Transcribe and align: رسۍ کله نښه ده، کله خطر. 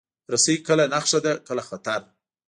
رسۍ 0.33 0.55
کله 0.67 0.85
نښه 0.93 1.19
ده، 1.25 1.33
کله 1.47 1.61
خطر. 1.69 2.01